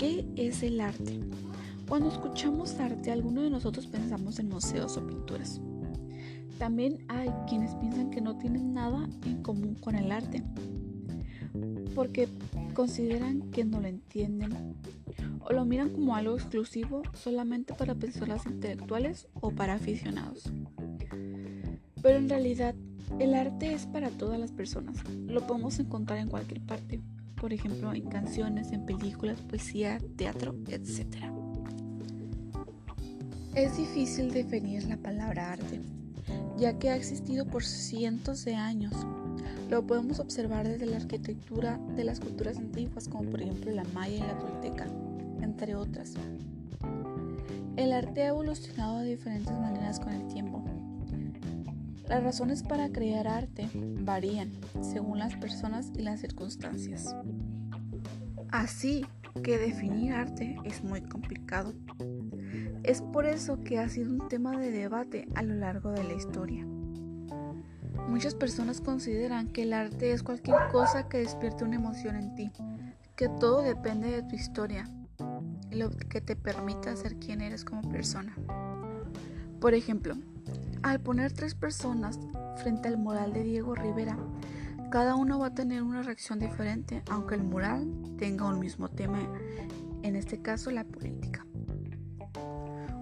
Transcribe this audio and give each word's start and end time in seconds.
¿Qué 0.00 0.24
es 0.34 0.62
el 0.62 0.80
arte? 0.80 1.20
Cuando 1.86 2.08
escuchamos 2.08 2.80
arte, 2.80 3.10
algunos 3.10 3.44
de 3.44 3.50
nosotros 3.50 3.86
pensamos 3.86 4.38
en 4.38 4.48
museos 4.48 4.96
o 4.96 5.06
pinturas. 5.06 5.60
También 6.58 7.04
hay 7.08 7.28
quienes 7.46 7.74
piensan 7.74 8.10
que 8.10 8.22
no 8.22 8.38
tienen 8.38 8.72
nada 8.72 9.06
en 9.26 9.42
común 9.42 9.74
con 9.74 9.96
el 9.96 10.10
arte, 10.10 10.42
porque 11.94 12.28
consideran 12.72 13.50
que 13.50 13.66
no 13.66 13.78
lo 13.78 13.88
entienden 13.88 14.74
o 15.40 15.52
lo 15.52 15.66
miran 15.66 15.90
como 15.90 16.16
algo 16.16 16.34
exclusivo 16.34 17.02
solamente 17.12 17.74
para 17.74 17.94
personas 17.94 18.46
intelectuales 18.46 19.28
o 19.34 19.50
para 19.50 19.74
aficionados. 19.74 20.50
Pero 22.00 22.16
en 22.16 22.30
realidad, 22.30 22.74
el 23.18 23.34
arte 23.34 23.74
es 23.74 23.84
para 23.84 24.08
todas 24.08 24.40
las 24.40 24.50
personas. 24.50 24.96
Lo 25.26 25.46
podemos 25.46 25.78
encontrar 25.78 26.20
en 26.20 26.30
cualquier 26.30 26.62
parte, 26.62 27.02
por 27.40 27.54
ejemplo, 27.54 27.92
en 27.94 28.08
canciones, 28.08 28.70
en 28.70 28.84
películas, 28.84 29.40
poesía, 29.40 29.98
teatro, 30.16 30.54
etc. 30.68 31.24
Es 33.54 33.78
difícil 33.78 34.30
definir 34.30 34.84
la 34.84 34.98
palabra 34.98 35.52
arte, 35.52 35.80
ya 36.58 36.78
que 36.78 36.90
ha 36.90 36.96
existido 36.96 37.46
por 37.46 37.64
cientos 37.64 38.44
de 38.44 38.54
años. 38.54 38.92
Lo 39.70 39.86
podemos 39.86 40.20
observar 40.20 40.68
desde 40.68 40.84
la 40.84 40.98
arquitectura 40.98 41.80
de 41.96 42.04
las 42.04 42.20
culturas 42.20 42.58
antiguas, 42.58 43.08
como 43.08 43.30
por 43.30 43.40
ejemplo 43.40 43.72
la 43.72 43.84
maya 43.94 44.16
y 44.16 44.20
la 44.20 44.38
tolteca, 44.38 44.86
entre 45.40 45.74
otras. 45.74 46.14
El 47.76 47.92
arte 47.92 48.24
ha 48.24 48.28
evolucionado 48.28 48.98
de 48.98 49.16
diferentes 49.16 49.52
maneras 49.52 49.98
con 49.98 50.12
el 50.12 50.28
tiempo. 50.28 50.62
Las 52.10 52.24
razones 52.24 52.64
para 52.64 52.90
crear 52.90 53.28
arte 53.28 53.70
varían 53.72 54.50
según 54.80 55.20
las 55.20 55.36
personas 55.36 55.92
y 55.94 56.02
las 56.02 56.18
circunstancias. 56.18 57.14
Así 58.50 59.06
que 59.44 59.58
definir 59.58 60.14
arte 60.14 60.56
es 60.64 60.82
muy 60.82 61.02
complicado. 61.02 61.72
Es 62.82 63.00
por 63.00 63.26
eso 63.26 63.62
que 63.62 63.78
ha 63.78 63.88
sido 63.88 64.10
un 64.12 64.26
tema 64.26 64.58
de 64.58 64.72
debate 64.72 65.28
a 65.36 65.44
lo 65.44 65.54
largo 65.54 65.92
de 65.92 66.02
la 66.02 66.14
historia. 66.14 66.66
Muchas 68.08 68.34
personas 68.34 68.80
consideran 68.80 69.46
que 69.46 69.62
el 69.62 69.72
arte 69.72 70.10
es 70.10 70.24
cualquier 70.24 70.56
cosa 70.72 71.08
que 71.08 71.18
despierte 71.18 71.62
una 71.62 71.76
emoción 71.76 72.16
en 72.16 72.34
ti, 72.34 72.50
que 73.14 73.28
todo 73.28 73.62
depende 73.62 74.10
de 74.10 74.24
tu 74.24 74.34
historia, 74.34 74.90
lo 75.70 75.90
que 75.90 76.20
te 76.20 76.34
permita 76.34 76.96
ser 76.96 77.20
quien 77.20 77.40
eres 77.40 77.64
como 77.64 77.88
persona. 77.88 78.34
Por 79.60 79.74
ejemplo, 79.74 80.16
al 80.82 81.00
poner 81.00 81.32
tres 81.32 81.54
personas 81.54 82.18
frente 82.56 82.88
al 82.88 82.98
mural 82.98 83.32
de 83.32 83.42
Diego 83.42 83.74
Rivera, 83.74 84.16
cada 84.90 85.14
uno 85.14 85.38
va 85.38 85.48
a 85.48 85.54
tener 85.54 85.82
una 85.82 86.02
reacción 86.02 86.38
diferente, 86.38 87.02
aunque 87.10 87.36
el 87.36 87.44
mural 87.44 87.86
tenga 88.18 88.46
un 88.46 88.58
mismo 88.58 88.88
tema, 88.88 89.20
en 90.02 90.16
este 90.16 90.42
caso 90.42 90.70
la 90.70 90.84
política. 90.84 91.46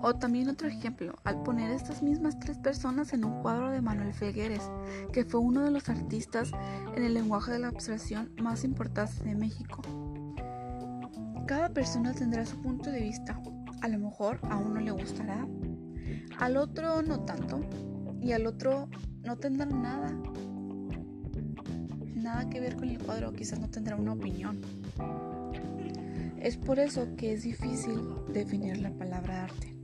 O 0.00 0.14
también 0.14 0.50
otro 0.50 0.68
ejemplo, 0.68 1.18
al 1.24 1.42
poner 1.42 1.70
estas 1.70 2.02
mismas 2.02 2.38
tres 2.38 2.58
personas 2.58 3.12
en 3.14 3.24
un 3.24 3.40
cuadro 3.40 3.70
de 3.70 3.80
Manuel 3.80 4.12
Figueres, 4.12 4.70
que 5.12 5.24
fue 5.24 5.40
uno 5.40 5.62
de 5.62 5.70
los 5.70 5.88
artistas 5.88 6.50
en 6.94 7.04
el 7.04 7.14
lenguaje 7.14 7.52
de 7.52 7.58
la 7.58 7.68
abstracción 7.68 8.30
más 8.42 8.64
importantes 8.64 9.24
de 9.24 9.34
México. 9.34 9.80
Cada 11.46 11.70
persona 11.70 12.12
tendrá 12.12 12.44
su 12.44 12.60
punto 12.60 12.90
de 12.90 13.00
vista. 13.00 13.40
A 13.80 13.88
lo 13.88 13.98
mejor 13.98 14.40
a 14.50 14.56
uno 14.56 14.80
le 14.80 14.90
gustará, 14.90 15.46
al 16.38 16.56
otro 16.56 17.02
no 17.02 17.20
tanto, 17.20 17.60
y 18.20 18.32
al 18.32 18.46
otro 18.46 18.88
no 19.22 19.36
tendrá 19.36 19.66
nada. 19.66 20.12
Nada 22.14 22.48
que 22.48 22.60
ver 22.60 22.76
con 22.76 22.88
el 22.88 22.98
cuadro, 22.98 23.32
quizás 23.32 23.60
no 23.60 23.68
tendrá 23.68 23.96
una 23.96 24.14
opinión. 24.14 24.60
Es 26.40 26.56
por 26.56 26.78
eso 26.78 27.16
que 27.16 27.32
es 27.32 27.42
difícil 27.42 28.00
definir 28.32 28.78
la 28.78 28.90
palabra 28.90 29.44
arte. 29.44 29.74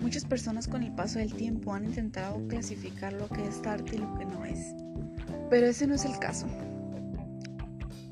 Muchas 0.00 0.24
personas 0.24 0.66
con 0.66 0.82
el 0.82 0.92
paso 0.92 1.20
del 1.20 1.32
tiempo 1.32 1.72
han 1.72 1.84
intentado 1.84 2.46
clasificar 2.48 3.12
lo 3.12 3.28
que 3.28 3.46
es 3.46 3.64
arte 3.64 3.96
y 3.96 3.98
lo 3.98 4.14
que 4.14 4.24
no 4.24 4.44
es. 4.44 4.74
Pero 5.48 5.66
ese 5.66 5.86
no 5.86 5.94
es 5.94 6.04
el 6.04 6.18
caso. 6.18 6.46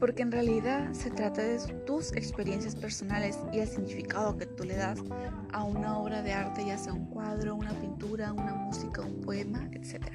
Porque 0.00 0.22
en 0.22 0.32
realidad 0.32 0.92
se 0.92 1.10
trata 1.10 1.42
de 1.42 1.58
tus 1.86 2.12
experiencias 2.12 2.74
personales 2.74 3.38
y 3.52 3.58
el 3.58 3.68
significado 3.68 4.36
que 4.36 4.46
tú 4.46 4.64
le 4.64 4.74
das 4.74 4.98
a 5.52 5.62
una 5.62 5.98
obra 5.98 6.22
de 6.22 6.32
arte, 6.32 6.64
ya 6.66 6.78
sea 6.78 6.94
un 6.94 7.06
cuadro, 7.06 7.54
una 7.54 7.72
pintura, 7.74 8.32
una 8.32 8.54
música, 8.54 9.02
un 9.02 9.20
poema, 9.20 9.68
etc. 9.72 10.06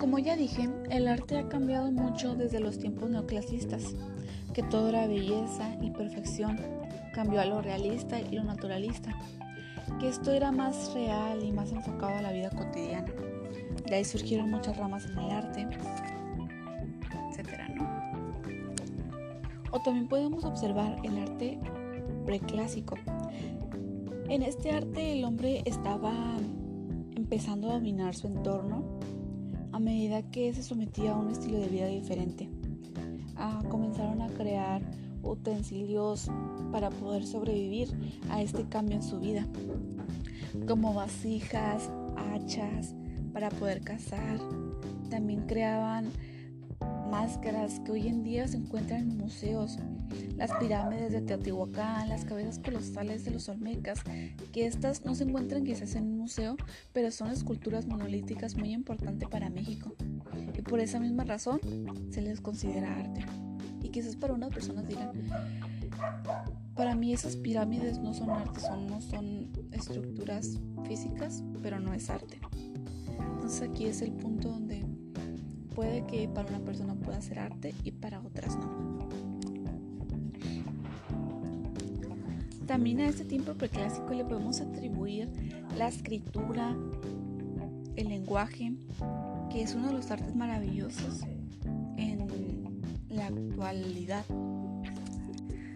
Como 0.00 0.18
ya 0.18 0.34
dije, 0.34 0.68
el 0.90 1.06
arte 1.06 1.38
ha 1.38 1.48
cambiado 1.48 1.92
mucho 1.92 2.34
desde 2.34 2.58
los 2.58 2.78
tiempos 2.78 3.10
neoclasistas, 3.10 3.94
que 4.54 4.62
todo 4.64 4.88
era 4.88 5.06
belleza 5.06 5.76
y 5.80 5.90
perfección, 5.90 6.58
cambió 7.14 7.40
a 7.40 7.44
lo 7.44 7.60
realista 7.60 8.18
y 8.18 8.34
lo 8.34 8.44
naturalista 8.44 9.14
que 9.98 10.08
esto 10.08 10.32
era 10.32 10.52
más 10.52 10.92
real 10.94 11.42
y 11.42 11.52
más 11.52 11.72
enfocado 11.72 12.18
a 12.18 12.22
la 12.22 12.32
vida 12.32 12.50
cotidiana. 12.50 13.12
De 13.86 13.94
ahí 13.94 14.04
surgieron 14.04 14.50
muchas 14.50 14.76
ramas 14.76 15.06
en 15.06 15.18
el 15.18 15.30
arte, 15.30 15.68
O 19.72 19.80
también 19.80 20.06
podemos 20.06 20.44
observar 20.44 20.98
el 21.02 21.18
arte 21.18 21.58
preclásico. 22.24 22.96
En 24.28 24.42
este 24.42 24.70
arte 24.70 25.12
el 25.12 25.24
hombre 25.24 25.62
estaba 25.64 26.12
empezando 27.16 27.70
a 27.70 27.74
dominar 27.74 28.14
su 28.14 28.28
entorno 28.28 29.00
a 29.72 29.78
medida 29.78 30.22
que 30.30 30.52
se 30.54 30.62
sometía 30.62 31.12
a 31.12 31.18
un 31.18 31.30
estilo 31.30 31.58
de 31.58 31.68
vida 31.68 31.86
diferente. 31.86 32.48
Ah, 33.36 33.62
comenzaron 33.68 34.20
a 34.20 34.28
crear 34.28 34.82
utensilios 35.22 36.30
para 36.70 36.90
poder 36.90 37.24
sobrevivir 37.26 37.88
a 38.30 38.42
este 38.42 38.64
cambio 38.68 38.96
en 38.96 39.02
su 39.02 39.18
vida, 39.18 39.46
como 40.68 40.92
vasijas, 40.94 41.90
hachas, 42.16 42.94
para 43.32 43.48
poder 43.48 43.80
cazar. 43.80 44.38
También 45.08 45.46
creaban 45.46 46.10
máscaras 47.12 47.78
que 47.80 47.92
hoy 47.92 48.08
en 48.08 48.24
día 48.24 48.48
se 48.48 48.56
encuentran 48.56 49.02
en 49.02 49.18
museos, 49.18 49.76
las 50.38 50.50
pirámides 50.52 51.12
de 51.12 51.20
Teotihuacán, 51.20 52.08
las 52.08 52.24
cabezas 52.24 52.58
colosales 52.58 53.26
de 53.26 53.32
los 53.32 53.50
Olmecas, 53.50 54.00
que 54.50 54.66
estas 54.66 55.04
no 55.04 55.14
se 55.14 55.24
encuentran 55.24 55.62
quizás 55.62 55.94
en 55.94 56.04
un 56.04 56.16
museo, 56.16 56.56
pero 56.94 57.10
son 57.10 57.30
esculturas 57.30 57.86
monolíticas 57.86 58.56
muy 58.56 58.72
importantes 58.72 59.28
para 59.28 59.50
México. 59.50 59.94
Y 60.56 60.62
por 60.62 60.80
esa 60.80 61.00
misma 61.00 61.24
razón 61.24 61.60
se 62.10 62.22
les 62.22 62.40
considera 62.40 62.96
arte. 62.96 63.26
Y 63.82 63.90
quizás 63.90 64.16
para 64.16 64.32
unas 64.32 64.48
personas 64.48 64.88
dirán, 64.88 65.12
para 66.74 66.94
mí 66.94 67.12
esas 67.12 67.36
pirámides 67.36 67.98
no 67.98 68.14
son 68.14 68.30
arte, 68.30 68.58
son, 68.58 68.86
no 68.86 69.02
son 69.02 69.50
estructuras 69.70 70.58
físicas, 70.86 71.44
pero 71.62 71.78
no 71.78 71.92
es 71.92 72.08
arte. 72.08 72.40
Entonces 73.34 73.68
aquí 73.68 73.84
es 73.84 74.00
el 74.00 74.12
punto 74.12 74.48
donde 74.48 74.71
puede 75.74 76.06
que 76.06 76.28
para 76.28 76.48
una 76.48 76.60
persona 76.60 76.94
pueda 76.94 77.20
ser 77.20 77.38
arte 77.38 77.74
y 77.84 77.92
para 77.92 78.20
otras 78.20 78.56
no. 78.56 79.08
También 82.66 83.00
a 83.00 83.08
este 83.08 83.24
tiempo 83.24 83.54
preclásico 83.54 84.14
le 84.14 84.24
podemos 84.24 84.60
atribuir 84.60 85.28
la 85.76 85.88
escritura, 85.88 86.74
el 87.96 88.08
lenguaje, 88.08 88.72
que 89.50 89.62
es 89.62 89.74
uno 89.74 89.88
de 89.88 89.94
los 89.94 90.10
artes 90.10 90.34
maravillosos 90.34 91.22
la 93.12 93.26
actualidad. 93.26 94.24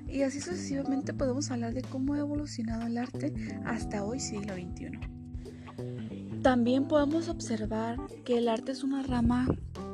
Y 0.09 0.23
así 0.23 0.41
sucesivamente 0.41 1.12
podemos 1.12 1.51
hablar 1.51 1.75
de 1.75 1.83
cómo 1.83 2.15
ha 2.15 2.19
evolucionado 2.19 2.87
el 2.87 2.97
arte 2.99 3.35
hasta 3.65 4.05
hoy 4.05 4.21
siglo 4.21 4.55
XXI. 4.55 6.25
También 6.43 6.87
podemos 6.87 7.29
observar 7.29 7.99
que 8.25 8.38
el 8.38 8.49
arte 8.49 8.73
es 8.73 8.85
una 8.85 9.03
rama 9.03 9.47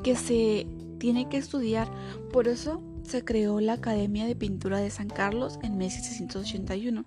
que 0.02 0.16
se 0.16 0.66
tiene 0.98 1.28
que 1.28 1.38
estudiar, 1.38 1.88
por 2.32 2.48
eso 2.48 2.82
se 3.02 3.24
creó 3.24 3.60
la 3.60 3.74
Academia 3.74 4.26
de 4.26 4.36
Pintura 4.36 4.78
de 4.78 4.90
San 4.90 5.08
Carlos 5.08 5.58
en 5.62 5.76
1681 5.78 7.02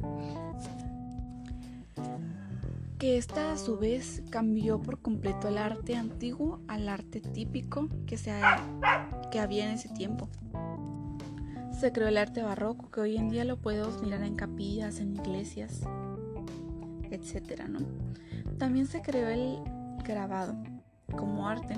que 2.99 3.17
esta 3.17 3.51
a 3.51 3.57
su 3.57 3.77
vez 3.77 4.23
cambió 4.29 4.81
por 4.81 4.99
completo 4.99 5.49
el 5.49 5.57
arte 5.57 5.95
antiguo 5.95 6.61
al 6.67 6.87
arte 6.87 7.19
típico 7.19 7.89
que, 8.05 8.17
se 8.17 8.33
que 9.31 9.39
había 9.39 9.65
en 9.65 9.71
ese 9.71 9.89
tiempo. 9.89 10.29
Se 11.77 11.91
creó 11.91 12.07
el 12.07 12.17
arte 12.17 12.41
barroco 12.41 12.89
que 12.89 13.01
hoy 13.01 13.17
en 13.17 13.29
día 13.29 13.43
lo 13.43 13.57
podemos 13.57 14.01
mirar 14.01 14.23
en 14.23 14.35
capillas, 14.35 14.99
en 14.99 15.13
iglesias, 15.13 15.81
etc. 17.15 17.63
¿no? 17.67 17.79
También 18.57 18.87
se 18.87 19.01
creó 19.01 19.29
el 19.29 19.59
grabado 20.03 20.55
como 21.15 21.47
arte. 21.47 21.77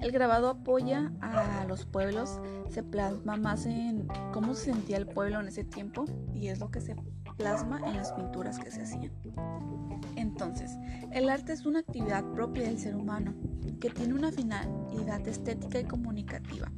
El 0.00 0.12
grabado 0.12 0.48
apoya 0.48 1.12
a 1.20 1.64
los 1.66 1.84
pueblos, 1.84 2.40
se 2.70 2.82
plasma 2.82 3.36
más 3.36 3.66
en 3.66 4.06
cómo 4.32 4.54
se 4.54 4.66
sentía 4.72 4.96
el 4.96 5.06
pueblo 5.06 5.40
en 5.40 5.48
ese 5.48 5.64
tiempo 5.64 6.04
y 6.34 6.48
es 6.48 6.60
lo 6.60 6.70
que 6.70 6.80
se 6.80 6.94
plasma 7.36 7.80
en 7.86 7.96
las 7.96 8.12
pinturas 8.12 8.58
que 8.58 8.70
se 8.70 8.82
hacían. 8.82 9.12
Entonces, 10.16 10.76
el 11.12 11.28
arte 11.28 11.52
es 11.52 11.66
una 11.66 11.80
actividad 11.80 12.24
propia 12.32 12.64
del 12.64 12.78
ser 12.78 12.96
humano 12.96 13.34
que 13.80 13.90
tiene 13.90 14.14
una 14.14 14.32
finalidad 14.32 15.26
estética 15.26 15.80
y 15.80 15.84
comunicativa. 15.84 16.70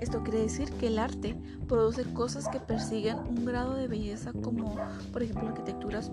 Esto 0.00 0.22
quiere 0.22 0.40
decir 0.40 0.70
que 0.72 0.88
el 0.88 0.98
arte 0.98 1.36
produce 1.66 2.04
cosas 2.12 2.48
que 2.48 2.60
persiguen 2.60 3.18
un 3.18 3.44
grado 3.44 3.74
de 3.74 3.88
belleza 3.88 4.32
como, 4.32 4.76
por 5.12 5.22
ejemplo, 5.22 5.48
arquitecturas 5.48 6.10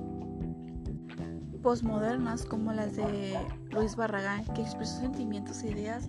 postmodernas 1.65 2.45
como 2.45 2.73
las 2.73 2.95
de 2.95 3.35
Luis 3.71 3.95
Barragán, 3.95 4.45
que 4.53 4.61
expresó 4.61 4.99
sentimientos 4.99 5.63
e 5.63 5.71
ideas 5.71 6.07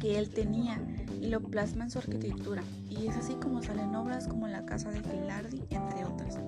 que 0.00 0.18
él 0.18 0.30
tenía 0.30 0.80
y 1.20 1.26
lo 1.26 1.42
plasma 1.42 1.84
en 1.84 1.90
su 1.90 1.98
arquitectura. 1.98 2.62
Y 2.88 3.06
es 3.06 3.14
así 3.14 3.34
como 3.34 3.62
salen 3.62 3.94
obras 3.94 4.26
como 4.26 4.48
La 4.48 4.64
Casa 4.64 4.90
de 4.90 5.02
Filardi, 5.02 5.62
entre 5.68 6.02
otras. 6.06 6.38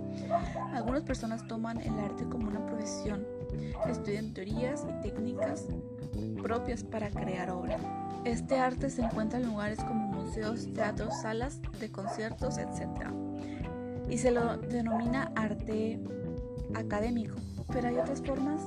Algunas 0.72 1.02
personas 1.02 1.46
toman 1.46 1.78
el 1.82 1.92
arte 1.98 2.24
como 2.24 2.48
una 2.48 2.64
profesión, 2.64 3.26
estudian 3.86 4.32
teorías 4.32 4.86
y 4.88 5.02
técnicas 5.02 5.66
propias 6.42 6.84
para 6.84 7.10
crear 7.10 7.50
obras. 7.50 7.82
Este 8.24 8.58
arte 8.58 8.88
se 8.88 9.02
encuentra 9.02 9.38
en 9.38 9.44
lugares 9.44 9.78
como 9.80 10.06
museos, 10.06 10.72
teatros, 10.72 11.20
salas 11.20 11.60
de 11.80 11.92
conciertos, 11.92 12.56
etc. 12.56 13.10
Y 14.08 14.16
se 14.16 14.30
lo 14.30 14.56
denomina 14.56 15.32
arte 15.36 16.00
académico, 16.74 17.34
pero 17.72 17.88
hay 17.88 17.96
otras 17.96 18.22
formas 18.22 18.60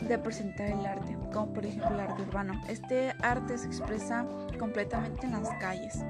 de 0.00 0.18
presentar 0.18 0.68
el 0.68 0.84
arte, 0.84 1.16
como 1.32 1.52
por 1.52 1.64
ejemplo 1.64 1.90
el 1.90 2.00
arte 2.00 2.22
urbano. 2.22 2.60
Este 2.68 3.14
arte 3.22 3.56
se 3.58 3.66
expresa 3.66 4.26
completamente 4.58 5.26
en 5.26 5.32
las 5.32 5.48
calles, 5.58 6.04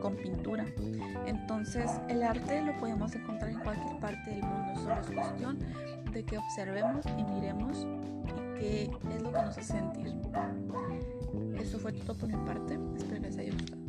con 0.00 0.16
pintura. 0.16 0.66
Entonces 1.26 1.90
el 2.08 2.22
arte 2.22 2.62
lo 2.62 2.76
podemos 2.78 3.14
encontrar 3.14 3.50
en 3.50 3.60
cualquier 3.60 3.98
parte 3.98 4.30
del 4.30 4.42
mundo, 4.42 4.80
solo 4.80 5.00
es 5.00 5.10
cuestión 5.10 5.58
de 6.12 6.24
que 6.24 6.38
observemos 6.38 7.06
y 7.18 7.24
miremos 7.24 7.86
y 8.26 8.58
qué 8.58 8.90
es 9.14 9.22
lo 9.22 9.32
que 9.32 9.42
nos 9.42 9.58
hace 9.58 9.62
sentir. 9.62 10.14
Eso 11.58 11.78
fue 11.78 11.92
todo 11.92 12.16
por 12.16 12.28
mi 12.28 12.36
parte, 12.44 12.78
espero 12.96 13.20
que 13.22 13.28
les 13.28 13.38
haya 13.38 13.52
gustado. 13.52 13.81